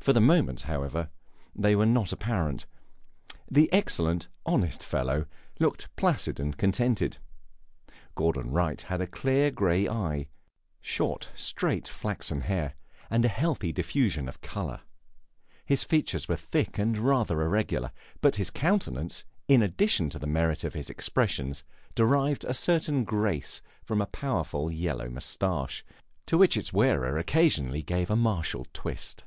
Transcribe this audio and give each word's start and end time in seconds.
For 0.00 0.14
the 0.14 0.20
moment, 0.22 0.62
however, 0.62 1.10
they 1.54 1.76
were 1.76 1.84
not 1.84 2.14
apparent; 2.14 2.64
the 3.50 3.70
excellent, 3.70 4.28
honest 4.46 4.82
fellow 4.82 5.26
looked 5.60 5.94
placid 5.96 6.40
and 6.40 6.56
contented. 6.56 7.18
Gordon 8.14 8.50
Wright 8.50 8.80
had 8.80 9.02
a 9.02 9.06
clear 9.06 9.50
gray 9.50 9.86
eye, 9.86 10.30
short, 10.80 11.28
straight, 11.36 11.86
flaxen 11.88 12.40
hair, 12.40 12.72
and 13.10 13.22
a 13.22 13.28
healthy 13.28 13.70
diffusion 13.70 14.28
of 14.30 14.40
color. 14.40 14.80
His 15.66 15.84
features 15.84 16.26
were 16.26 16.36
thick 16.36 16.78
and 16.78 16.96
rather 16.96 17.42
irregular; 17.42 17.92
but 18.22 18.36
his 18.36 18.48
countenance 18.48 19.24
in 19.46 19.60
addition 19.60 20.08
to 20.08 20.18
the 20.18 20.26
merit 20.26 20.64
of 20.64 20.74
its 20.74 20.88
expression 20.88 21.52
derived 21.94 22.46
a 22.46 22.54
certain 22.54 23.04
grace 23.04 23.60
from 23.84 24.00
a 24.00 24.06
powerful 24.06 24.72
yellow 24.72 25.10
moustache, 25.10 25.84
to 26.24 26.38
which 26.38 26.56
its 26.56 26.72
wearer 26.72 27.18
occasionally 27.18 27.82
gave 27.82 28.08
a 28.10 28.16
martial 28.16 28.66
twist. 28.72 29.24